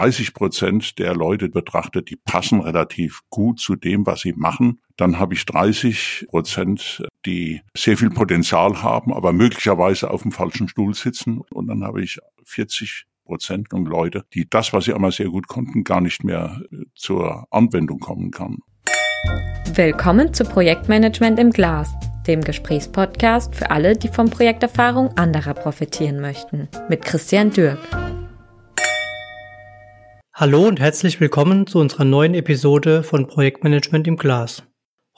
[0.00, 4.80] 30 Prozent der Leute betrachtet, die passen relativ gut zu dem, was sie machen.
[4.96, 10.68] Dann habe ich 30 Prozent, die sehr viel Potenzial haben, aber möglicherweise auf dem falschen
[10.68, 11.42] Stuhl sitzen.
[11.50, 15.48] Und dann habe ich 40 Prozent und Leute, die das, was sie einmal sehr gut
[15.48, 18.56] konnten, gar nicht mehr äh, zur Anwendung kommen kann.
[19.74, 21.92] Willkommen zu Projektmanagement im Glas,
[22.26, 27.78] dem Gesprächspodcast für alle, die von Projekterfahrung anderer profitieren möchten, mit Christian Dürk.
[30.40, 34.62] Hallo und herzlich willkommen zu unserer neuen Episode von Projektmanagement im Glas.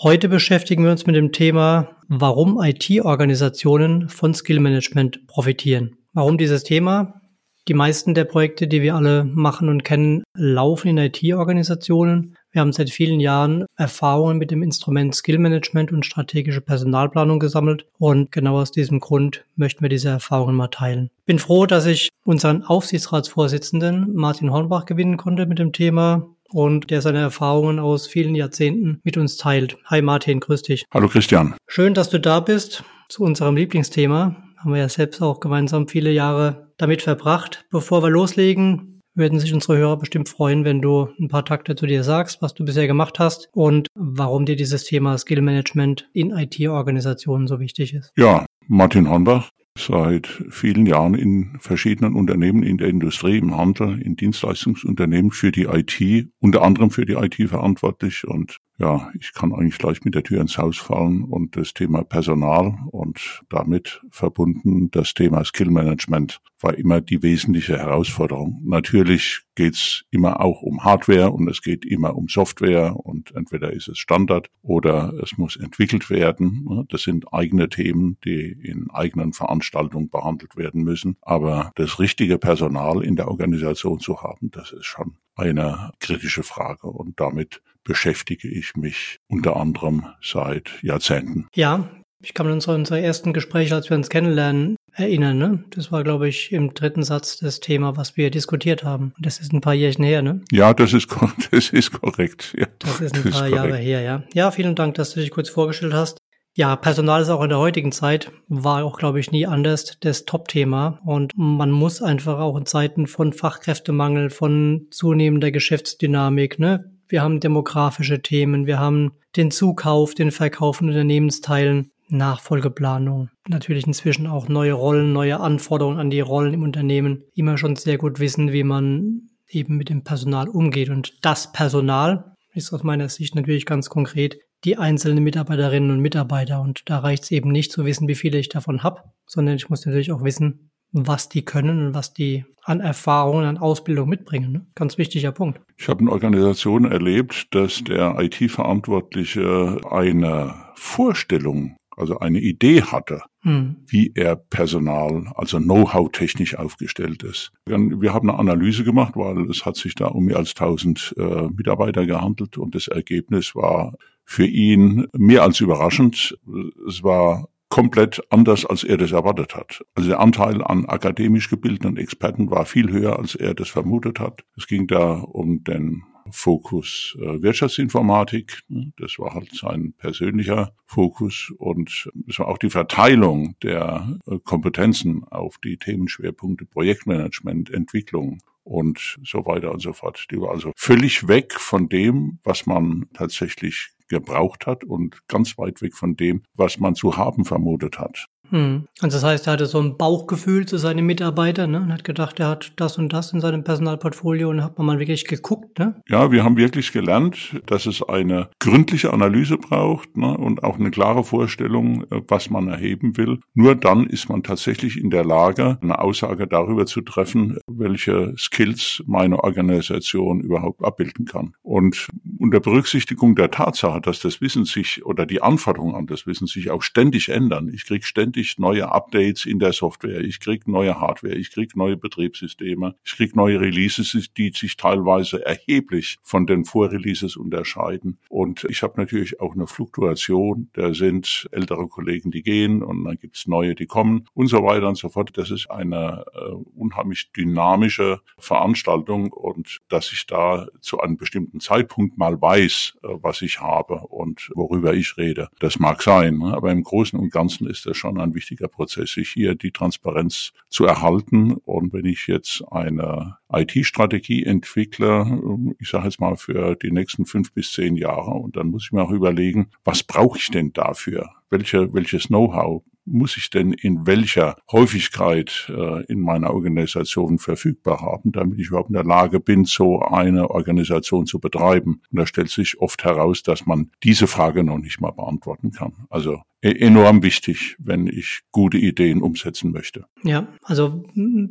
[0.01, 5.95] Heute beschäftigen wir uns mit dem Thema, warum IT-Organisationen von Skill-Management profitieren.
[6.12, 7.21] Warum dieses Thema?
[7.69, 12.37] Die meisten der Projekte, die wir alle machen und kennen, laufen in IT-Organisationen.
[12.52, 17.87] Wir haben seit vielen Jahren Erfahrungen mit dem Instrument Skill Management und strategische Personalplanung gesammelt
[17.98, 21.09] und genau aus diesem Grund möchten wir diese Erfahrungen mal teilen.
[21.25, 27.01] Bin froh, dass ich unseren Aufsichtsratsvorsitzenden Martin Hornbach gewinnen konnte mit dem Thema und der
[27.01, 29.78] seine Erfahrungen aus vielen Jahrzehnten mit uns teilt.
[29.87, 30.84] Hi Martin, grüß dich.
[30.92, 31.55] Hallo Christian.
[31.66, 34.37] Schön, dass du da bist zu unserem Lieblingsthema.
[34.59, 37.64] Haben wir ja selbst auch gemeinsam viele Jahre damit verbracht.
[37.70, 41.87] Bevor wir loslegen, würden sich unsere Hörer bestimmt freuen, wenn du ein paar Takte zu
[41.87, 46.31] dir sagst, was du bisher gemacht hast und warum dir dieses Thema Skill Management in
[46.31, 48.13] IT-Organisationen so wichtig ist.
[48.17, 54.17] Ja, Martin Hornbach, seit vielen Jahren in verschiedenen Unternehmen in der Industrie, im Handel, in
[54.17, 59.78] Dienstleistungsunternehmen für die IT, unter anderem für die IT verantwortlich und ja, ich kann eigentlich
[59.78, 65.15] gleich mit der Tür ins Haus fallen und das Thema Personal und damit verbunden das
[65.15, 68.61] Thema Skill Management war immer die wesentliche Herausforderung.
[68.65, 73.89] Natürlich geht's immer auch um Hardware und es geht immer um Software und entweder ist
[73.89, 76.87] es Standard oder es muss entwickelt werden.
[76.89, 81.17] Das sind eigene Themen, die in eigenen Veranstaltungen behandelt werden müssen.
[81.20, 86.89] Aber das richtige Personal in der Organisation zu haben, das ist schon eine kritische Frage
[86.89, 91.48] und damit beschäftige ich mich unter anderem seit Jahrzehnten.
[91.55, 91.91] Ja,
[92.22, 95.38] ich kann mich an unsere ersten Gespräche, als wir uns kennenlernen, erinnern.
[95.38, 95.65] Ne?
[95.70, 99.12] Das war, glaube ich, im dritten Satz das Thema, was wir diskutiert haben.
[99.19, 100.41] Das ist ein paar Jährchen her, ne?
[100.53, 101.09] Ja, das ist,
[101.50, 102.54] das ist korrekt.
[102.56, 104.22] Ja, das ist ein das paar ist Jahre her, ja.
[104.34, 106.19] Ja, vielen Dank, dass du dich kurz vorgestellt hast.
[106.54, 110.26] Ja, Personal ist auch in der heutigen Zeit, war auch, glaube ich, nie anders das
[110.26, 111.00] Top-Thema.
[111.06, 116.92] Und man muss einfach auch in Zeiten von Fachkräftemangel, von zunehmender Geschäftsdynamik, ne?
[117.12, 123.28] Wir haben demografische Themen, wir haben den Zukauf, den Verkauf von Unternehmensteilen, Nachfolgeplanung.
[123.47, 127.25] Natürlich inzwischen auch neue Rollen, neue Anforderungen an die Rollen im Unternehmen.
[127.34, 130.89] Immer schon sehr gut wissen, wie man eben mit dem Personal umgeht.
[130.89, 136.62] Und das Personal ist aus meiner Sicht natürlich ganz konkret die einzelnen Mitarbeiterinnen und Mitarbeiter.
[136.62, 139.69] Und da reicht es eben nicht zu wissen, wie viele ich davon habe, sondern ich
[139.69, 144.53] muss natürlich auch wissen, was die können und was die an Erfahrungen, an Ausbildung mitbringen.
[144.53, 144.66] Ne?
[144.75, 145.60] Ganz wichtiger Punkt.
[145.76, 153.76] Ich habe in Organisationen erlebt, dass der IT-Verantwortliche eine Vorstellung, also eine Idee hatte, hm.
[153.86, 157.53] wie er Personal, also Know-how technisch aufgestellt ist.
[157.66, 161.48] Wir haben eine Analyse gemacht, weil es hat sich da um mehr als 1000 äh,
[161.48, 166.38] Mitarbeiter gehandelt und das Ergebnis war für ihn mehr als überraschend.
[166.86, 169.83] Es war komplett anders, als er das erwartet hat.
[169.94, 174.44] Also der Anteil an akademisch gebildeten Experten war viel höher, als er das vermutet hat.
[174.59, 178.60] Es ging da um den Fokus äh, Wirtschaftsinformatik.
[178.99, 185.25] Das war halt sein persönlicher Fokus und es war auch die Verteilung der äh, Kompetenzen
[185.25, 190.27] auf die Themenschwerpunkte Projektmanagement, Entwicklung und so weiter und so fort.
[190.31, 195.81] Die war also völlig weg von dem, was man tatsächlich gebraucht hat und ganz weit
[195.83, 198.27] weg von dem, was man zu haben vermutet hat.
[198.53, 198.87] Hm.
[199.01, 201.81] Also das heißt, er hatte so ein Bauchgefühl zu seinen Mitarbeitern ne?
[201.81, 204.99] und hat gedacht, er hat das und das in seinem Personalportfolio und hat man mal
[204.99, 205.79] wirklich geguckt.
[205.79, 206.01] Ne?
[206.07, 210.37] Ja, wir haben wirklich gelernt, dass es eine gründliche Analyse braucht ne?
[210.37, 213.41] und auch eine klare Vorstellung, äh, was man erheben will.
[213.55, 219.03] Nur dann ist man tatsächlich in der Lage, eine Aussage darüber zu treffen, welche Skills
[219.07, 221.55] meine Organisation überhaupt abbilden kann.
[221.63, 222.09] Und
[222.39, 226.71] unter Berücksichtigung der Tatsache, dass das Wissen sich oder die Anforderungen an das Wissen sich
[226.71, 227.71] auch ständig ändern.
[227.72, 231.77] Ich kriege ständig ständig neue Updates in der Software, ich krieg neue Hardware, ich krieg
[231.77, 238.18] neue Betriebssysteme, ich krieg neue Releases, die sich teilweise erheblich von den Vorreleases unterscheiden.
[238.28, 240.68] Und ich habe natürlich auch eine Fluktuation.
[240.72, 244.88] Da sind ältere Kollegen, die gehen und dann gibt's neue, die kommen und so weiter
[244.88, 245.30] und so fort.
[245.34, 252.18] Das ist eine äh, unheimlich dynamische Veranstaltung und dass ich da zu einem bestimmten Zeitpunkt
[252.18, 255.48] mal weiß, äh, was ich habe habe und worüber ich rede.
[255.59, 256.54] Das mag sein, ne?
[256.54, 260.52] aber im Großen und Ganzen ist das schon ein wichtiger Prozess, sich hier die Transparenz
[260.69, 261.52] zu erhalten.
[261.52, 267.52] Und wenn ich jetzt eine IT-Strategie entwickle, ich sage jetzt mal für die nächsten fünf
[267.52, 271.31] bis zehn Jahre, und dann muss ich mir auch überlegen, was brauche ich denn dafür?
[271.50, 278.33] Welche, welches Know-how muss ich denn in welcher Häufigkeit äh, in meiner Organisation verfügbar haben,
[278.33, 282.00] damit ich überhaupt in der Lage bin, so eine Organisation zu betreiben.
[282.11, 285.93] Und da stellt sich oft heraus, dass man diese Frage noch nicht mal beantworten kann.
[286.11, 290.07] Also e-, enorm wichtig, wenn ich gute Ideen umsetzen möchte.
[290.23, 291.05] Ja, also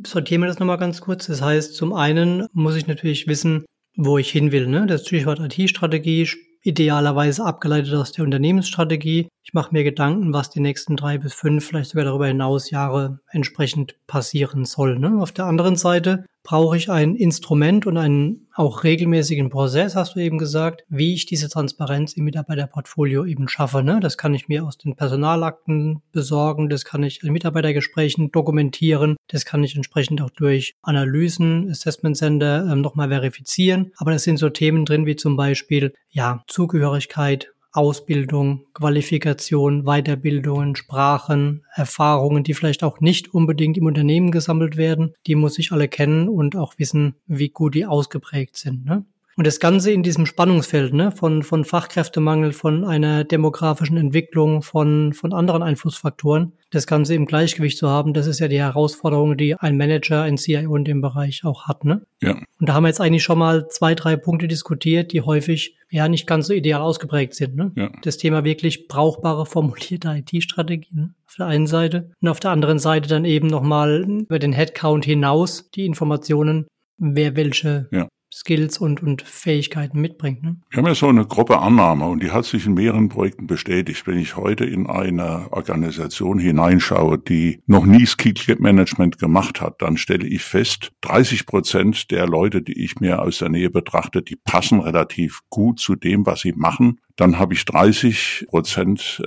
[0.06, 1.26] sortieren wir das nochmal ganz kurz.
[1.26, 3.64] Das heißt, zum einen muss ich natürlich wissen,
[3.96, 4.66] wo ich hin will.
[4.66, 4.86] Ne?
[4.86, 6.26] Das Stichwort IT-Strategie
[6.62, 9.28] idealerweise abgeleitet aus der Unternehmensstrategie.
[9.42, 13.20] Ich mache mir Gedanken, was die nächsten drei bis fünf, vielleicht sogar darüber hinaus Jahre
[13.30, 14.98] entsprechend passieren soll.
[14.98, 15.20] Ne?
[15.20, 20.20] Auf der anderen Seite brauche ich ein Instrument und einen auch regelmäßigen Prozess, hast du
[20.20, 23.82] eben gesagt, wie ich diese Transparenz im Mitarbeiterportfolio eben schaffe.
[23.82, 24.00] Ne?
[24.00, 29.44] Das kann ich mir aus den Personalakten besorgen, das kann ich in Mitarbeitergesprächen dokumentieren, das
[29.44, 33.92] kann ich entsprechend auch durch Analysen, Assessment Center ähm, nochmal verifizieren.
[33.96, 41.64] Aber das sind so Themen drin wie zum Beispiel ja Zugehörigkeit, Ausbildung, Qualifikation, Weiterbildungen, Sprachen,
[41.74, 45.14] Erfahrungen, die vielleicht auch nicht unbedingt im Unternehmen gesammelt werden.
[45.26, 48.84] Die muss ich alle kennen und auch wissen, wie gut die ausgeprägt sind.
[48.84, 49.06] Ne?
[49.36, 55.14] Und das Ganze in diesem Spannungsfeld ne, von, von Fachkräftemangel, von einer demografischen Entwicklung, von,
[55.14, 59.54] von anderen Einflussfaktoren, das Ganze im Gleichgewicht zu haben, das ist ja die Herausforderung, die
[59.54, 61.84] ein Manager, ein CIO in dem Bereich auch hat.
[61.84, 62.02] Ne?
[62.20, 62.32] Ja.
[62.32, 66.08] Und da haben wir jetzt eigentlich schon mal zwei, drei Punkte diskutiert, die häufig ja
[66.08, 67.56] nicht ganz so ideal ausgeprägt sind.
[67.56, 67.72] Ne?
[67.74, 67.90] Ja.
[68.02, 73.08] Das Thema wirklich brauchbare, formulierte IT-Strategien auf der einen Seite und auf der anderen Seite
[73.08, 76.66] dann eben nochmal über den Headcount hinaus die Informationen,
[76.98, 78.08] wer welche ja.
[78.32, 80.42] Skills und, und Fähigkeiten mitbringt.
[80.42, 80.56] Ne?
[80.70, 84.06] Wir haben ja so eine grobe Annahme und die hat sich in mehreren Projekten bestätigt.
[84.06, 89.96] Wenn ich heute in eine Organisation hineinschaue, die noch nie Skill Management gemacht hat, dann
[89.96, 94.36] stelle ich fest, 30 Prozent der Leute, die ich mir aus der Nähe betrachte, die
[94.36, 97.00] passen relativ gut zu dem, was sie machen.
[97.16, 99.22] Dann habe ich 30 Prozent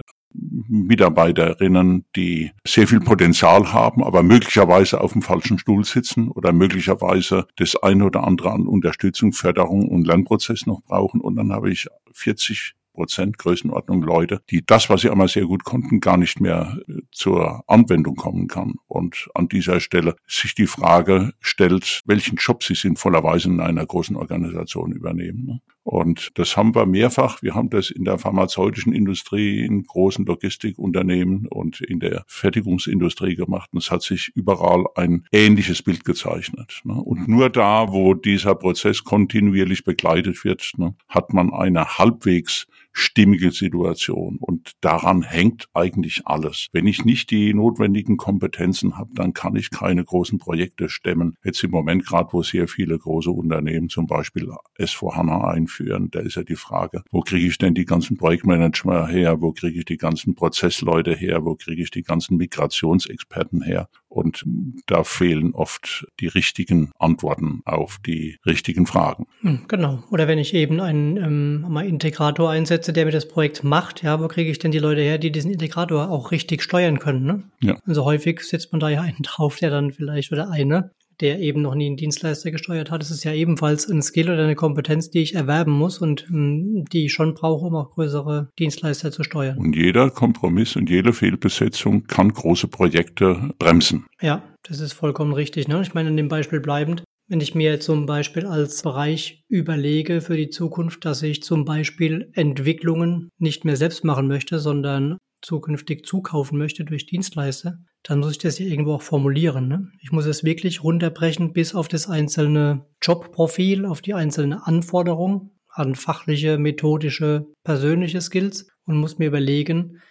[0.68, 7.48] Mitarbeiterinnen, die sehr viel Potenzial haben, aber möglicherweise auf dem falschen Stuhl sitzen oder möglicherweise
[7.58, 11.22] das eine oder andere an Unterstützung, Förderung und Lernprozess noch brauchen.
[11.22, 15.66] Und dann habe ich 40 Prozent Größenordnung Leute, die das, was sie einmal sehr gut
[15.66, 18.76] konnten, gar nicht mehr äh, zur Anwendung kommen kann.
[18.88, 24.16] Und an dieser Stelle sich die Frage stellt, welchen Job sie sinnvollerweise in einer großen
[24.16, 25.62] Organisation übernehmen.
[25.86, 27.44] Und das haben wir mehrfach.
[27.44, 33.70] Wir haben das in der pharmazeutischen Industrie, in großen Logistikunternehmen und in der Fertigungsindustrie gemacht.
[33.72, 36.82] Und es hat sich überall ein ähnliches Bild gezeichnet.
[36.86, 36.96] Ne?
[36.96, 42.66] Und nur da, wo dieser Prozess kontinuierlich begleitet wird, ne, hat man eine halbwegs
[42.98, 44.38] stimmige Situation.
[44.40, 46.68] Und daran hängt eigentlich alles.
[46.72, 51.36] Wenn ich nicht die notwendigen Kompetenzen habe, dann kann ich keine großen Projekte stemmen.
[51.44, 54.50] Jetzt im Moment gerade, wo sehr viele große Unternehmen zum Beispiel
[54.80, 59.42] S4HANA einführen, da ist ja die Frage, wo kriege ich denn die ganzen Projektmanager her?
[59.42, 61.44] Wo kriege ich die ganzen Prozessleute her?
[61.44, 63.90] Wo kriege ich die ganzen Migrationsexperten her?
[64.16, 64.46] Und
[64.88, 69.28] da fehlen oft die richtigen Antworten auf die richtigen Fragen.
[69.42, 70.04] Hm, genau.
[70.10, 74.22] Oder wenn ich eben einen ähm, mal Integrator einsetze, der mir das Projekt macht, ja,
[74.22, 77.26] wo kriege ich denn die Leute her, die diesen Integrator auch richtig steuern können?
[77.26, 77.44] Ne?
[77.60, 77.78] Ja.
[77.86, 80.92] Also häufig setzt man da ja einen drauf, der dann vielleicht oder eine,
[81.22, 83.02] der eben noch nie einen Dienstleister gesteuert hat.
[83.02, 86.86] Es ist ja ebenfalls ein Skill oder eine Kompetenz, die ich erwerben muss und ähm,
[86.92, 89.58] die ich schon brauche, um auch größere Dienstleister zu steuern.
[89.58, 94.06] Und jeder Kompromiss und jede Fehlbesetzung kann große Projekte bremsen.
[94.22, 95.68] Ja, das ist vollkommen richtig.
[95.68, 95.82] Ne?
[95.82, 100.38] Ich meine, in dem Beispiel bleibend, wenn ich mir zum Beispiel als Bereich überlege für
[100.38, 106.58] die Zukunft, dass ich zum Beispiel Entwicklungen nicht mehr selbst machen möchte, sondern zukünftig zukaufen
[106.58, 109.68] möchte durch Dienstleister, dann muss ich das ja irgendwo auch formulieren.
[109.68, 109.92] Ne?
[110.00, 115.96] Ich muss es wirklich runterbrechen bis auf das einzelne Jobprofil, auf die einzelne Anforderung an
[115.96, 120.02] fachliche, methodische, persönliche Skills und muss mir überlegen,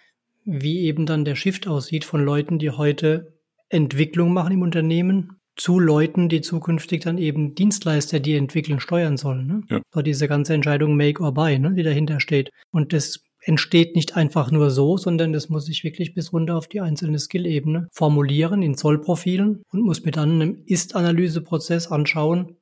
[0.43, 3.33] wie eben dann der Shift aussieht von Leuten, die heute
[3.69, 9.47] Entwicklung machen im Unternehmen, zu Leuten, die zukünftig dann eben Dienstleister, die entwickeln, steuern sollen.
[9.47, 9.61] Ne?
[9.69, 9.81] Ja.
[9.91, 12.51] So diese ganze Entscheidung Make or Buy, ne, die dahinter steht.
[12.71, 16.67] Und das entsteht nicht einfach nur so, sondern das muss ich wirklich bis runter auf
[16.67, 22.57] die einzelne Skill-Ebene formulieren in Zollprofilen und muss mir dann im Ist-Analyse-Prozess anschauen,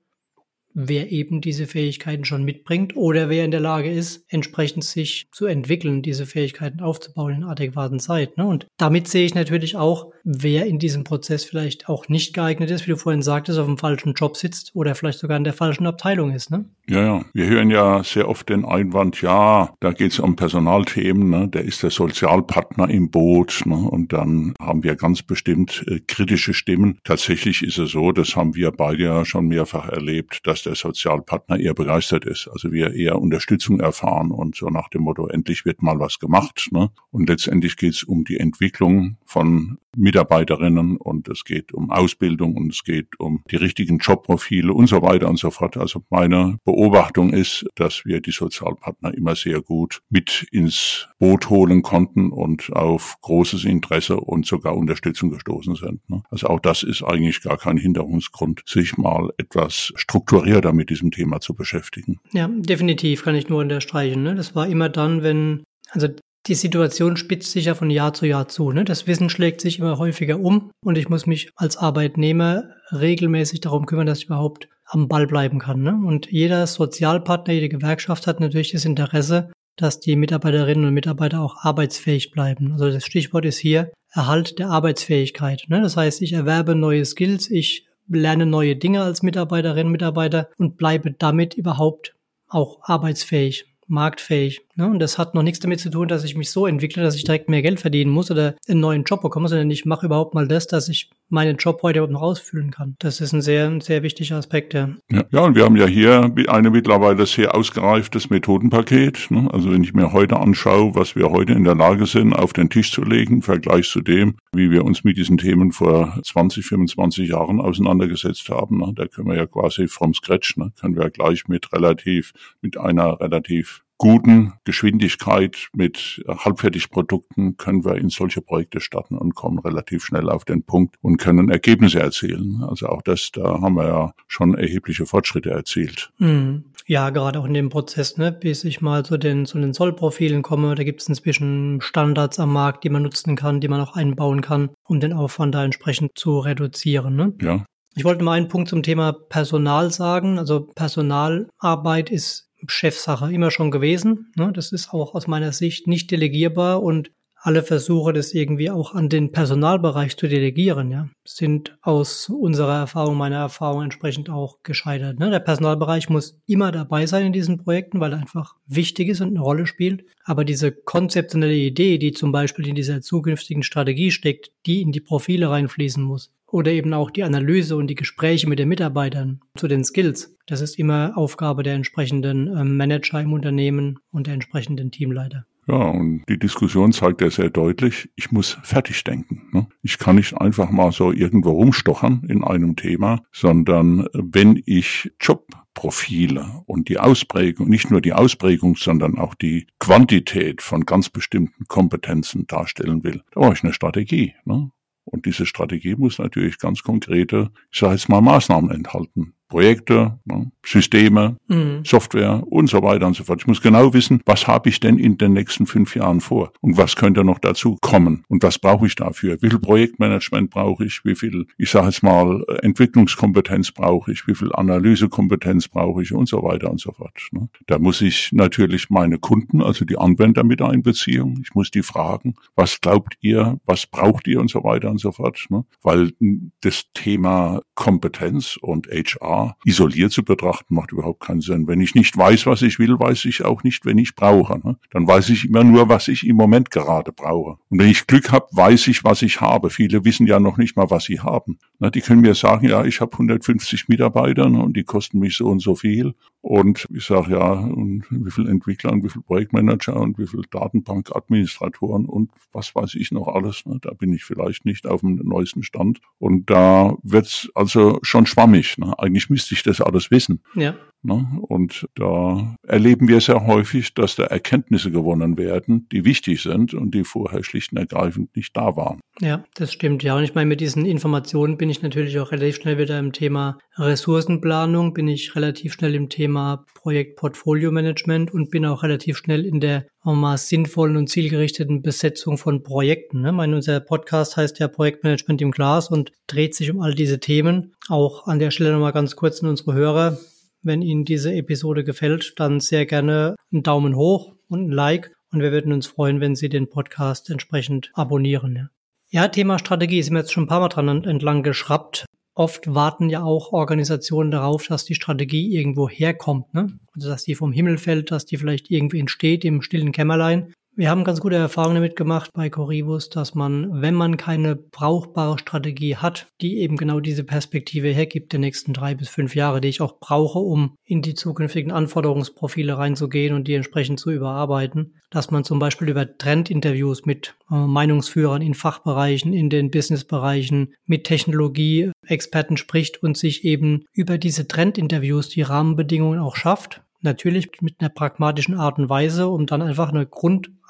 [0.74, 5.46] wer eben diese Fähigkeiten schon mitbringt oder wer in der Lage ist, entsprechend sich zu
[5.46, 8.38] entwickeln, diese Fähigkeiten aufzubauen in adäquaten Zeit.
[8.38, 8.46] Ne?
[8.46, 12.86] Und damit sehe ich natürlich auch, wer in diesem Prozess vielleicht auch nicht geeignet ist,
[12.88, 15.86] wie du vorhin sagtest, auf dem falschen Job sitzt oder vielleicht sogar in der falschen
[15.86, 16.50] Abteilung ist.
[16.50, 16.65] Ne?
[16.88, 17.25] Ja, ja.
[17.34, 21.48] Wir hören ja sehr oft den Einwand, ja, da geht es um Personalthemen, ne?
[21.50, 23.63] der ist der Sozialpartner im Boot.
[23.65, 23.75] Ne?
[23.75, 27.00] Und dann haben wir ganz bestimmt äh, kritische Stimmen.
[27.03, 31.60] Tatsächlich ist es so, das haben wir beide ja schon mehrfach erlebt, dass der Sozialpartner
[31.60, 32.48] eher begeistert ist.
[32.51, 36.70] Also wir eher Unterstützung erfahren und so nach dem Motto, endlich wird mal was gemacht.
[36.72, 36.89] Ne?
[37.12, 39.77] Und letztendlich geht es um die Entwicklung von
[40.13, 45.01] Mitarbeiterinnen und es geht um Ausbildung und es geht um die richtigen Jobprofile und so
[45.01, 45.75] weiter und so fort.
[45.75, 51.82] Also meine Beobachtung ist, dass wir die Sozialpartner immer sehr gut mit ins Boot holen
[51.82, 56.08] konnten und auf großes Interesse und sogar Unterstützung gestoßen sind.
[56.08, 56.22] Ne?
[56.29, 61.39] Also auch das ist eigentlich gar kein Hinderungsgrund, sich mal etwas strukturierter mit diesem Thema
[61.39, 62.20] zu beschäftigen.
[62.34, 64.22] Ja, definitiv kann ich nur unterstreichen.
[64.22, 64.36] Ne?
[64.36, 66.08] Das war immer dann, wenn also
[66.48, 68.72] die Situation spitzt sich ja von Jahr zu Jahr zu.
[68.72, 68.84] Ne?
[68.84, 73.86] Das Wissen schlägt sich immer häufiger um und ich muss mich als Arbeitnehmer regelmäßig darum
[73.86, 75.82] kümmern, dass ich überhaupt am Ball bleiben kann.
[75.82, 75.98] Ne?
[76.06, 81.64] Und jeder Sozialpartner, jede Gewerkschaft hat natürlich das Interesse, dass die Mitarbeiterinnen und Mitarbeiter auch
[81.64, 82.74] arbeitsfähig bleiben.
[82.74, 85.64] Also das Stichwort ist hier Erhalt der Arbeitsfähigkeit.
[85.70, 85.82] Ne?
[85.82, 91.14] Das heißt, ich erwerbe neue Skills, ich lerne neue Dinge als Mitarbeiterin, Mitarbeiter und bleibe
[91.14, 92.14] damit überhaupt
[92.48, 94.62] auch arbeitsfähig marktfähig.
[94.75, 94.88] Ne?
[94.88, 97.24] Und das hat noch nichts damit zu tun, dass ich mich so entwickle, dass ich
[97.24, 100.48] direkt mehr Geld verdienen muss oder einen neuen Job bekomme, sondern ich mache überhaupt mal
[100.48, 102.96] das, dass ich meinen Job heute überhaupt noch ausfüllen kann.
[103.00, 104.89] Das ist ein sehr, sehr wichtiger Aspekt, ja.
[105.12, 109.27] Ja, ja und wir haben ja hier eine mittlerweile sehr ausgereiftes Methodenpaket.
[109.30, 109.48] Ne?
[109.51, 112.70] Also wenn ich mir heute anschaue, was wir heute in der Lage sind, auf den
[112.70, 116.65] Tisch zu legen, im Vergleich zu dem, wie wir uns mit diesen Themen vor 20,
[116.65, 118.94] 25 Jahren auseinandergesetzt haben, ne?
[118.96, 120.72] da können wir ja quasi vom Scratch, ne?
[120.80, 128.10] können wir gleich mit relativ, mit einer relativ guten Geschwindigkeit mit Halbfertigprodukten können wir in
[128.10, 132.64] solche Projekte starten und kommen relativ schnell auf den Punkt und können Ergebnisse erzielen.
[132.68, 136.12] Also auch das, da haben wir ja schon erhebliche Fortschritte erzielt.
[136.18, 136.66] Mhm.
[136.86, 140.42] Ja, gerade auch in dem Prozess, ne, bis ich mal zu den, zu den Sollprofilen
[140.42, 143.96] komme, da gibt es inzwischen Standards am Markt, die man nutzen kann, die man auch
[143.96, 147.16] einbauen kann, um den Aufwand da entsprechend zu reduzieren.
[147.16, 147.34] Ne?
[147.42, 147.66] Ja.
[147.96, 150.40] Ich wollte mal einen Punkt zum Thema Personal sagen.
[150.40, 154.32] Also Personalarbeit ist Chefsache immer schon gewesen.
[154.36, 154.51] Ne?
[154.53, 157.12] Das ist auch aus meiner Sicht nicht delegierbar und
[157.46, 163.17] alle Versuche, das irgendwie auch an den Personalbereich zu delegieren, ja, sind aus unserer Erfahrung,
[163.17, 165.20] meiner Erfahrung entsprechend auch gescheitert.
[165.20, 165.29] Ne?
[165.29, 169.27] Der Personalbereich muss immer dabei sein in diesen Projekten, weil er einfach wichtig ist und
[169.27, 170.05] eine Rolle spielt.
[170.24, 175.01] Aber diese konzeptionelle Idee, die zum Beispiel in dieser zukünftigen Strategie steckt, die in die
[175.01, 179.67] Profile reinfließen muss, oder eben auch die Analyse und die Gespräche mit den Mitarbeitern zu
[179.67, 180.38] den Skills.
[180.45, 185.45] Das ist immer Aufgabe der entsprechenden ähm, Manager im Unternehmen und der entsprechenden Teamleiter.
[185.67, 189.48] Ja, und die Diskussion zeigt ja sehr deutlich, ich muss fertig denken.
[189.51, 189.67] Ne?
[189.81, 196.62] Ich kann nicht einfach mal so irgendwo rumstochern in einem Thema, sondern wenn ich Jobprofile
[196.65, 202.45] und die Ausprägung, nicht nur die Ausprägung, sondern auch die Quantität von ganz bestimmten Kompetenzen
[202.45, 204.36] darstellen will, da brauche ich eine Strategie.
[204.45, 204.69] Ne?
[205.05, 209.33] Und diese Strategie muss natürlich ganz konkrete, ich sage jetzt mal, Maßnahmen enthalten.
[209.53, 211.86] Projekte, ne, Systeme, mhm.
[211.86, 213.41] Software und so weiter und so fort.
[213.41, 216.75] Ich muss genau wissen, was habe ich denn in den nächsten fünf Jahren vor und
[216.75, 219.38] was könnte noch dazu kommen und was brauche ich dafür?
[219.41, 221.01] Wie viel Projektmanagement brauche ich?
[221.05, 224.25] Wie viel, ich sage jetzt mal, Entwicklungskompetenz brauche ich?
[224.25, 227.19] Wie viel Analysekompetenz brauche ich und so weiter und so fort.
[227.31, 227.48] Ne?
[227.67, 231.41] Da muss ich natürlich meine Kunden, also die Anwender mit einbeziehen.
[231.43, 235.12] Ich muss die fragen, was glaubt ihr, was braucht ihr und so weiter und so
[235.12, 235.45] fort.
[235.50, 235.63] Ne?
[235.83, 236.13] Weil
[236.62, 241.68] das Thema Kompetenz und HR isoliert zu betrachten, macht überhaupt keinen Sinn.
[241.68, 244.60] Wenn ich nicht weiß, was ich will, weiß ich auch nicht, wenn ich brauche.
[244.66, 244.78] Ne?
[244.92, 247.58] Dann weiß ich immer nur, was ich im Moment gerade brauche.
[247.70, 249.70] Und wenn ich Glück habe, weiß ich, was ich habe.
[249.70, 251.58] Viele wissen ja noch nicht mal, was sie haben.
[251.80, 255.38] Na, die können mir sagen, ja, ich habe 150 Mitarbeiter ne, und die kosten mich
[255.38, 256.14] so und so viel.
[256.42, 260.44] Und ich sage, ja, und wie viele Entwickler und wie viele Projektmanager und wie viele
[260.52, 263.66] Datenbankadministratoren und was weiß ich noch alles.
[263.66, 263.78] Ne?
[263.82, 266.02] Da bin ich vielleicht nicht auf dem neuesten Stand.
[266.20, 268.78] Und da wird's also schon schwammig.
[268.78, 268.94] Ne?
[269.00, 270.44] Eigentlich müsste ich das alles wissen.
[270.54, 270.75] Ja.
[271.03, 271.27] Ne?
[271.41, 276.95] Und da erleben wir sehr häufig, dass da Erkenntnisse gewonnen werden, die wichtig sind und
[276.95, 279.00] die vorher schlicht und ergreifend nicht da waren.
[279.19, 280.01] Ja, das stimmt.
[280.03, 283.12] Ja, und ich meine, mit diesen Informationen bin ich natürlich auch relativ schnell wieder im
[283.12, 289.60] Thema Ressourcenplanung, bin ich relativ schnell im Thema Projektportfolio-Management und bin auch relativ schnell in
[289.60, 293.22] der mal sinnvollen und zielgerichteten Besetzung von Projekten.
[293.22, 293.31] Ne?
[293.31, 297.74] Meine, unser Podcast heißt ja Projektmanagement im Glas und dreht sich um all diese Themen.
[297.88, 300.17] Auch an der Stelle nochmal ganz kurz an unsere Hörer.
[300.65, 305.12] Wenn Ihnen diese Episode gefällt, dann sehr gerne einen Daumen hoch und ein Like.
[305.32, 308.70] Und wir würden uns freuen, wenn Sie den Podcast entsprechend abonnieren.
[309.10, 312.05] Ja, Thema Strategie sind wir jetzt schon ein paar Mal dran entlang geschraubt.
[312.36, 316.79] oft warten ja auch Organisationen darauf, dass die Strategie irgendwo herkommt, ne?
[316.96, 320.53] Also dass die vom Himmel fällt, dass die vielleicht irgendwie entsteht im stillen Kämmerlein.
[320.75, 325.38] Wir haben ganz gute Erfahrungen damit gemacht bei Corribus, dass man, wenn man keine brauchbare
[325.38, 329.68] Strategie hat, die eben genau diese Perspektive hergibt der nächsten drei bis fünf Jahre, die
[329.68, 335.30] ich auch brauche, um in die zukünftigen Anforderungsprofile reinzugehen und die entsprechend zu überarbeiten, dass
[335.30, 342.58] man zum Beispiel über Trendinterviews mit äh, Meinungsführern in Fachbereichen, in den Businessbereichen, mit Technologie-Experten
[342.58, 348.56] spricht und sich eben über diese Trendinterviews die Rahmenbedingungen auch schafft, Natürlich mit einer pragmatischen
[348.56, 350.06] Art und Weise, um dann einfach eine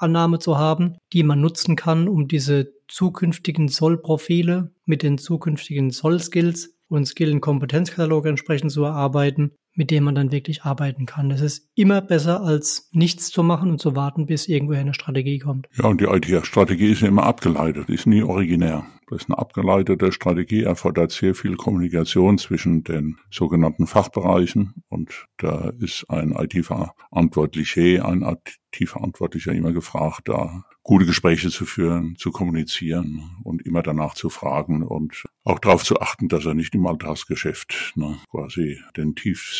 [0.04, 6.74] Grundannahme zu haben, die man nutzen kann, um diese zukünftigen Soll-Profile mit den zukünftigen Soll-Skills
[6.88, 11.28] und Skill-Kompetenzkataloge entsprechend zu erarbeiten mit dem man dann wirklich arbeiten kann.
[11.28, 15.38] Das ist immer besser, als nichts zu machen und zu warten, bis irgendwoher eine Strategie
[15.38, 15.68] kommt.
[15.76, 18.86] Ja, und die IT-Strategie ist ja immer abgeleitet, ist nie originär.
[19.10, 25.72] Das ist eine abgeleitete Strategie, erfordert sehr viel Kommunikation zwischen den sogenannten Fachbereichen und da
[25.78, 33.64] ist ein IT-Verantwortlicher, ein IT-Verantwortlicher immer gefragt, da gute Gespräche zu führen, zu kommunizieren und
[33.66, 38.18] immer danach zu fragen und auch darauf zu achten, dass er nicht im Alltagsgeschäft ne,
[38.30, 39.14] quasi den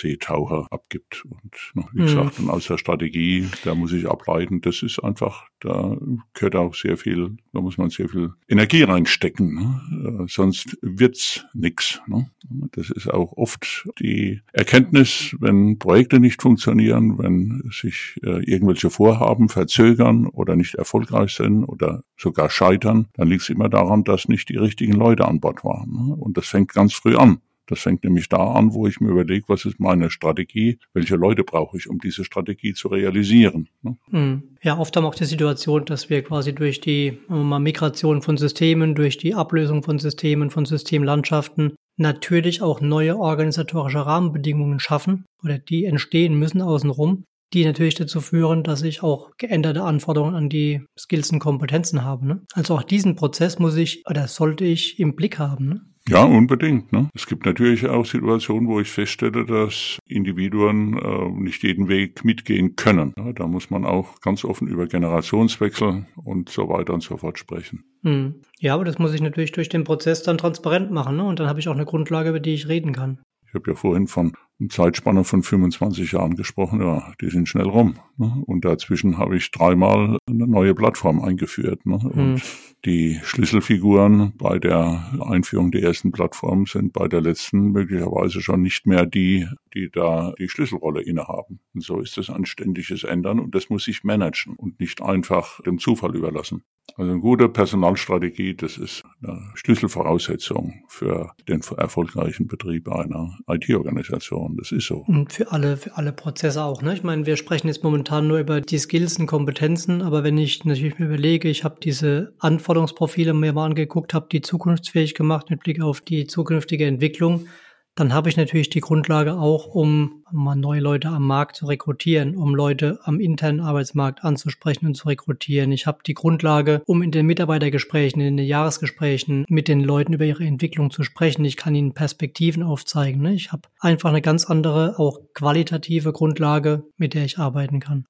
[0.05, 1.25] Tiefseetaucher abgibt.
[1.25, 2.07] Und wie mhm.
[2.07, 5.97] gesagt, und aus der Strategie, da muss ich ableiten, das ist einfach, da
[6.33, 10.23] gehört auch sehr viel, da muss man sehr viel Energie reinstecken, ne?
[10.23, 12.01] Äh, sonst wird's nix.
[12.07, 12.31] Ne?
[12.73, 19.49] Das ist auch oft die Erkenntnis, wenn Projekte nicht funktionieren, wenn sich äh, irgendwelche Vorhaben
[19.49, 24.29] verzögern oder nicht erfolgreich erfolgreich sind oder sogar scheitern, dann liegt es immer daran, dass
[24.29, 25.91] nicht die richtigen Leute an Bord waren.
[25.93, 26.15] Ne?
[26.15, 27.41] Und das fängt ganz früh an.
[27.67, 31.45] Das fängt nämlich da an, wo ich mir überlege, was ist meine Strategie, welche Leute
[31.45, 33.69] brauche ich, um diese Strategie zu realisieren.
[33.83, 33.97] Ne?
[34.11, 34.43] Hm.
[34.63, 38.37] Ja, oft haben wir auch die Situation, dass wir quasi durch die mal, Migration von
[38.37, 45.59] Systemen, durch die Ablösung von Systemen, von Systemlandschaften natürlich auch neue organisatorische Rahmenbedingungen schaffen oder
[45.59, 50.83] die entstehen müssen außenrum, die natürlich dazu führen, dass ich auch geänderte Anforderungen an die
[50.99, 52.27] Skills und Kompetenzen habe.
[52.27, 52.43] Ne?
[52.53, 55.69] Also auch diesen Prozess muss ich oder sollte ich im Blick haben.
[55.69, 55.81] Ne?
[56.07, 56.93] Ja, unbedingt.
[56.93, 57.09] Ne?
[57.15, 62.77] Es gibt natürlich auch Situationen, wo ich feststelle, dass Individuen äh, nicht jeden Weg mitgehen
[62.77, 63.15] können.
[63.17, 67.39] Ja, da muss man auch ganz offen über Generationswechsel und so weiter und so fort
[67.39, 67.85] sprechen.
[68.03, 68.35] Hm.
[68.59, 71.17] Ja, aber das muss ich natürlich durch den Prozess dann transparent machen.
[71.17, 71.25] Ne?
[71.25, 73.21] Und dann habe ich auch eine Grundlage, über die ich reden kann.
[73.47, 74.33] Ich habe ja vorhin von
[74.69, 76.81] Zeitspanne von 25 Jahren gesprochen.
[76.81, 77.97] Ja, die sind schnell rum.
[78.17, 78.43] Ne?
[78.47, 81.85] Und dazwischen habe ich dreimal eine neue Plattform eingeführt.
[81.87, 81.97] Ne?
[81.97, 82.43] Und hm.
[82.85, 88.87] die Schlüsselfiguren bei der Einführung der ersten Plattform sind bei der letzten möglicherweise schon nicht
[88.87, 91.61] mehr die, die da die Schlüsselrolle innehaben.
[91.75, 95.61] Und so ist es ein ständiges Ändern und das muss ich managen und nicht einfach
[95.63, 96.63] dem Zufall überlassen.
[96.97, 104.44] Also eine gute Personalstrategie, das ist eine Schlüsselvoraussetzung für den erfolgreichen Betrieb einer IT-Organisation.
[104.57, 105.05] Das ist so.
[105.07, 106.83] Und für alle, für alle Prozesse auch.
[106.83, 106.95] Ne?
[106.95, 110.65] Ich meine, wir sprechen jetzt momentan nur über die Skills und Kompetenzen, aber wenn ich
[110.65, 115.61] natürlich mir überlege, ich habe diese Anforderungsprofile mir mal angeguckt, habe die zukunftsfähig gemacht mit
[115.61, 117.47] Blick auf die zukünftige Entwicklung,
[117.95, 122.37] dann habe ich natürlich die Grundlage auch, um mal neue Leute am Markt zu rekrutieren,
[122.37, 125.71] um Leute am internen Arbeitsmarkt anzusprechen und zu rekrutieren.
[125.71, 130.25] Ich habe die Grundlage, um in den Mitarbeitergesprächen, in den Jahresgesprächen mit den Leuten über
[130.25, 131.45] ihre Entwicklung zu sprechen.
[131.45, 133.23] Ich kann ihnen Perspektiven aufzeigen.
[133.23, 133.35] Ne?
[133.35, 138.07] Ich habe einfach eine ganz andere, auch qualitative Grundlage, mit der ich arbeiten kann.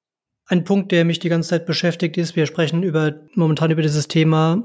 [0.47, 4.07] Ein Punkt, der mich die ganze Zeit beschäftigt, ist, wir sprechen über momentan über dieses
[4.07, 4.63] Thema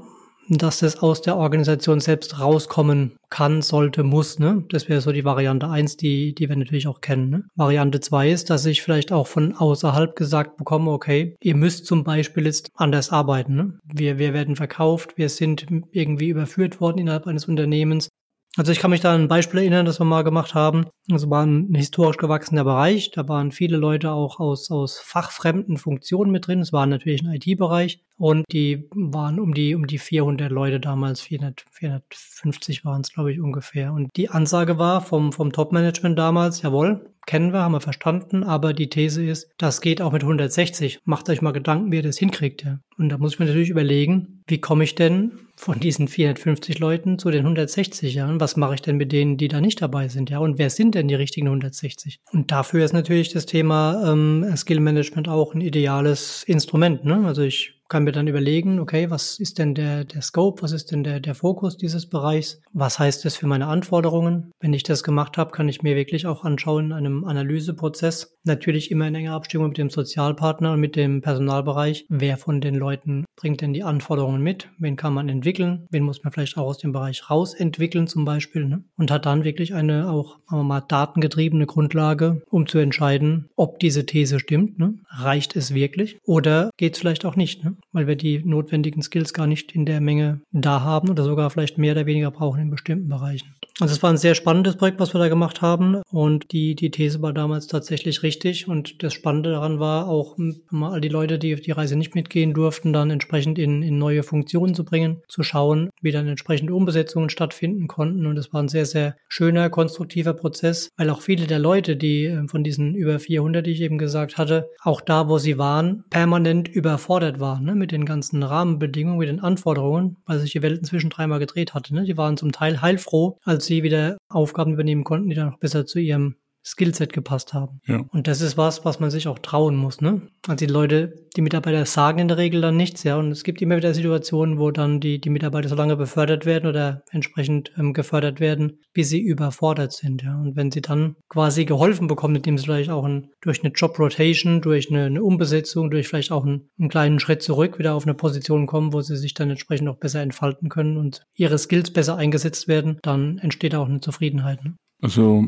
[0.49, 4.39] dass es aus der Organisation selbst rauskommen kann, sollte, muss.
[4.39, 4.63] Ne?
[4.69, 7.29] Das wäre so die Variante eins, die, die wir natürlich auch kennen.
[7.29, 7.43] Ne?
[7.55, 12.03] Variante zwei ist, dass ich vielleicht auch von außerhalb gesagt bekomme, okay, ihr müsst zum
[12.03, 13.55] Beispiel jetzt anders arbeiten.
[13.55, 13.79] Ne?
[13.83, 18.09] Wir, wir werden verkauft, wir sind irgendwie überführt worden innerhalb eines Unternehmens.
[18.57, 20.87] Also ich kann mich da an ein Beispiel erinnern, das wir mal gemacht haben.
[21.09, 23.11] Also war ein historisch gewachsener Bereich.
[23.11, 26.59] Da waren viele Leute auch aus, aus fachfremden Funktionen mit drin.
[26.59, 27.99] Es war natürlich ein IT-Bereich.
[28.17, 33.31] Und die waren um die, um die 400 Leute damals, 400, 450 waren es, glaube
[33.31, 33.93] ich, ungefähr.
[33.93, 38.73] Und die Ansage war vom, vom Top-Management damals, jawohl, kennen wir, haben wir verstanden, aber
[38.73, 40.99] die These ist, das geht auch mit 160.
[41.05, 42.79] Macht euch mal Gedanken, wie ihr das hinkriegt, ja.
[42.97, 47.17] Und da muss ich mir natürlich überlegen, wie komme ich denn von diesen 450 Leuten
[47.19, 48.39] zu den 160, ja?
[48.39, 50.39] Was mache ich denn mit denen, die da nicht dabei sind, ja?
[50.39, 52.19] Und wer sind denn die richtigen 160?
[52.31, 57.25] Und dafür ist natürlich das Thema ähm, Skill Management auch ein ideales Instrument, ne?
[57.25, 60.91] Also ich kann mir dann überlegen, okay, was ist denn der, der Scope, was ist
[60.91, 64.51] denn der, der Fokus dieses Bereichs, was heißt das für meine Anforderungen.
[64.61, 68.91] Wenn ich das gemacht habe, kann ich mir wirklich auch anschauen in einem Analyseprozess, natürlich
[68.91, 73.25] immer in enger Abstimmung mit dem Sozialpartner und mit dem Personalbereich, wer von den Leuten
[73.35, 76.77] bringt denn die Anforderungen mit, wen kann man entwickeln, wen muss man vielleicht auch aus
[76.77, 78.83] dem Bereich rausentwickeln zum Beispiel ne?
[78.97, 84.05] und hat dann wirklich eine auch wir mal, datengetriebene Grundlage, um zu entscheiden, ob diese
[84.05, 84.79] These stimmt.
[84.79, 84.95] Ne?
[85.09, 87.75] Reicht es wirklich oder geht es vielleicht auch nicht, ne?
[87.91, 91.77] Weil wir die notwendigen Skills gar nicht in der Menge da haben oder sogar vielleicht
[91.77, 93.55] mehr oder weniger brauchen in bestimmten Bereichen.
[93.79, 96.91] Also es war ein sehr spannendes Projekt, was wir da gemacht haben und die, die
[96.91, 100.35] These war damals tatsächlich richtig und das Spannende daran war auch,
[100.69, 103.97] mal all die Leute, die auf die Reise nicht mitgehen durften, dann entsprechend in, in
[103.97, 108.61] neue Funktionen zu bringen, zu schauen, wie dann entsprechende Umbesetzungen stattfinden konnten und es war
[108.61, 112.95] ein sehr, sehr schöner, konstruktiver Prozess, weil auch viele der Leute, die äh, von diesen
[112.95, 117.63] über 400, die ich eben gesagt hatte, auch da, wo sie waren, permanent überfordert waren
[117.63, 121.73] ne, mit den ganzen Rahmenbedingungen, mit den Anforderungen, weil sich die Welt inzwischen dreimal gedreht
[121.73, 121.95] hatte.
[121.95, 122.03] Ne?
[122.03, 125.85] Die waren zum Teil heilfroh, als sie wieder Aufgaben übernehmen konnten, die dann noch besser
[125.85, 127.79] zu ihrem Skillset gepasst haben.
[127.87, 128.01] Ja.
[128.11, 130.21] Und das ist was, was man sich auch trauen muss, ne?
[130.47, 133.17] Also die Leute, die Mitarbeiter sagen in der Regel dann nichts, ja.
[133.17, 136.67] Und es gibt immer wieder Situationen, wo dann die, die Mitarbeiter so lange befördert werden
[136.67, 140.39] oder entsprechend ähm, gefördert werden, bis sie überfordert sind, ja.
[140.39, 143.97] Und wenn sie dann quasi geholfen bekommen, indem sie vielleicht auch ein, durch eine Job
[143.97, 148.05] Rotation, durch eine, eine Umbesetzung, durch vielleicht auch einen, einen kleinen Schritt zurück wieder auf
[148.05, 151.91] eine Position kommen, wo sie sich dann entsprechend auch besser entfalten können und ihre Skills
[151.91, 154.63] besser eingesetzt werden, dann entsteht auch eine Zufriedenheit.
[154.63, 154.75] Ne?
[155.01, 155.43] Also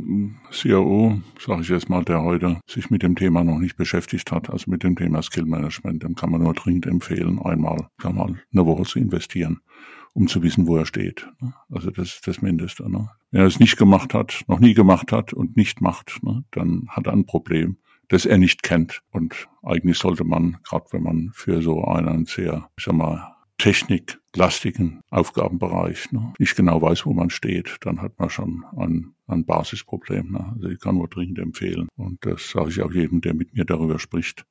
[0.51, 4.49] CIO, sage ich jetzt mal, der heute sich mit dem Thema noch nicht beschäftigt hat,
[4.49, 8.35] also mit dem Thema Skill Management, dem kann man nur dringend empfehlen, einmal, sag mal,
[8.51, 9.59] eine Woche zu investieren,
[10.13, 11.27] um zu wissen, wo er steht.
[11.39, 11.53] Ne?
[11.69, 12.89] Also das ist das Mindeste.
[12.89, 13.09] Ne?
[13.29, 16.87] Wenn er es nicht gemacht hat, noch nie gemacht hat und nicht macht, ne, dann
[16.89, 19.03] hat er ein Problem, das er nicht kennt.
[19.11, 23.35] Und eigentlich sollte man, gerade wenn man für so einen sehr, ich sag mal,
[24.33, 29.45] techniklastigen Aufgabenbereich ne, nicht genau weiß, wo man steht, dann hat man schon ein, ein
[29.45, 30.31] Basisproblem.
[30.31, 30.53] Ne.
[30.55, 31.87] Also ich kann nur dringend empfehlen.
[31.95, 34.45] Und das sage ich auch jedem, der mit mir darüber spricht,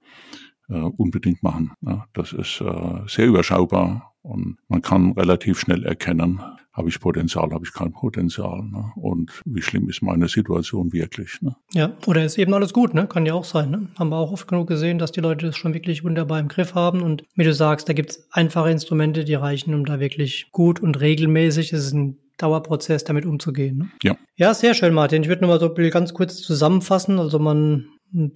[0.68, 1.72] äh, unbedingt machen.
[1.80, 2.04] Ne.
[2.12, 6.40] Das ist äh, sehr überschaubar und man kann relativ schnell erkennen,
[6.72, 8.62] habe ich Potenzial, habe ich kein Potenzial.
[8.62, 8.92] Ne?
[8.96, 11.40] Und wie schlimm ist meine Situation wirklich?
[11.42, 11.54] Ne?
[11.72, 13.06] Ja, oder ist eben alles gut, ne?
[13.06, 13.70] Kann ja auch sein.
[13.70, 13.88] Ne?
[13.98, 16.74] Haben wir auch oft genug gesehen, dass die Leute das schon wirklich wunderbar im Griff
[16.74, 17.02] haben.
[17.02, 20.80] Und wie du sagst, da gibt es einfache Instrumente, die reichen, um da wirklich gut
[20.80, 23.78] und regelmäßig, es ist ein Dauerprozess, damit umzugehen.
[23.78, 23.88] Ne?
[24.02, 24.16] Ja.
[24.36, 25.22] Ja, sehr schön, Martin.
[25.22, 27.18] Ich würde nur mal so ganz kurz zusammenfassen.
[27.18, 27.86] Also man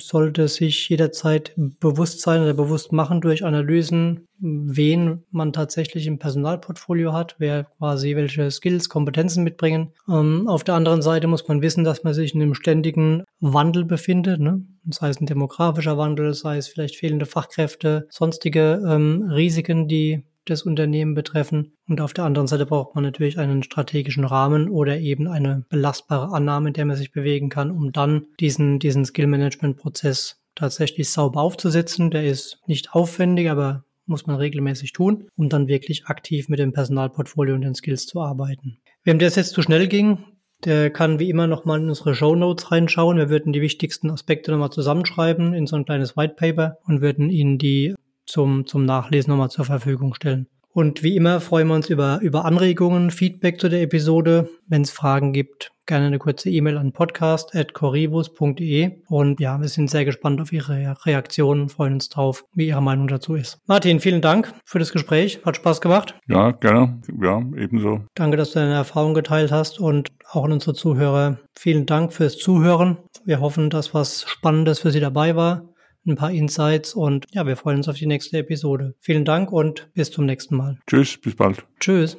[0.00, 7.12] sollte sich jederzeit bewusst sein oder bewusst machen durch Analysen, wen man tatsächlich im Personalportfolio
[7.12, 9.92] hat, wer quasi welche Skills, Kompetenzen mitbringen.
[10.08, 13.84] Ähm, auf der anderen Seite muss man wissen, dass man sich in einem ständigen Wandel
[13.84, 14.62] befindet, ne?
[14.90, 20.62] sei es ein demografischer Wandel, sei es vielleicht fehlende Fachkräfte, sonstige ähm, Risiken, die das
[20.62, 21.72] Unternehmen betreffen.
[21.88, 26.34] Und auf der anderen Seite braucht man natürlich einen strategischen Rahmen oder eben eine belastbare
[26.34, 32.10] Annahme, in der man sich bewegen kann, um dann diesen, diesen Skill-Management-Prozess tatsächlich sauber aufzusetzen.
[32.10, 36.72] Der ist nicht aufwendig, aber muss man regelmäßig tun, um dann wirklich aktiv mit dem
[36.72, 38.78] Personalportfolio und den Skills zu arbeiten.
[39.04, 40.18] Wem das jetzt zu schnell ging,
[40.64, 43.18] der kann wie immer nochmal in unsere Show Notes reinschauen.
[43.18, 47.30] Wir würden die wichtigsten Aspekte nochmal zusammenschreiben in so ein kleines White Paper und würden
[47.30, 47.94] Ihnen die
[48.26, 50.48] zum, zum Nachlesen nochmal zur Verfügung stellen.
[50.76, 54.50] Und wie immer freuen wir uns über, über Anregungen, Feedback zu der Episode.
[54.68, 58.98] Wenn es Fragen gibt, gerne eine kurze E-Mail an podcast.corrivus.de.
[59.08, 63.08] Und ja, wir sind sehr gespannt auf Ihre Reaktionen, freuen uns drauf, wie Ihre Meinung
[63.08, 63.58] dazu ist.
[63.66, 65.40] Martin, vielen Dank für das Gespräch.
[65.46, 66.14] Hat Spaß gemacht.
[66.28, 67.00] Ja, gerne.
[67.22, 68.02] Ja, ebenso.
[68.14, 71.38] Danke, dass du deine Erfahrung geteilt hast und auch an unsere Zuhörer.
[71.54, 72.98] Vielen Dank fürs Zuhören.
[73.24, 75.62] Wir hoffen, dass was Spannendes für Sie dabei war
[76.06, 78.94] ein paar Insights und ja, wir freuen uns auf die nächste Episode.
[79.00, 80.78] Vielen Dank und bis zum nächsten Mal.
[80.86, 81.64] Tschüss, bis bald.
[81.80, 82.16] Tschüss.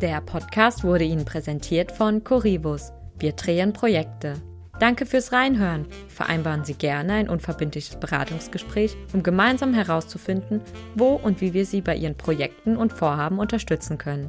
[0.00, 2.92] Der Podcast wurde Ihnen präsentiert von Corivus.
[3.18, 4.34] Wir drehen Projekte.
[4.78, 5.86] Danke fürs Reinhören.
[6.08, 10.60] Vereinbaren Sie gerne ein unverbindliches Beratungsgespräch, um gemeinsam herauszufinden,
[10.94, 14.28] wo und wie wir Sie bei Ihren Projekten und Vorhaben unterstützen können.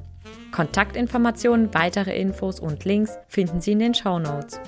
[0.51, 4.61] Kontaktinformationen, weitere Infos und Links finden Sie in den Show Notes.